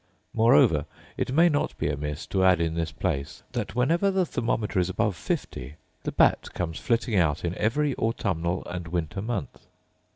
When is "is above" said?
4.79-5.15